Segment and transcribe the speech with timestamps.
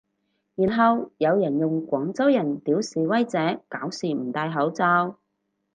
[0.55, 5.15] 然後有人用廣州人屌示威者搞事唔戴口罩